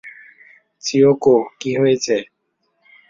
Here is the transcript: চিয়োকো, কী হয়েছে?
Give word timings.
চিয়োকো, 0.83 1.35
কী 1.59 1.71
হয়েছে? 1.79 2.15